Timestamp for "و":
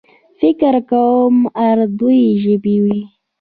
2.81-2.85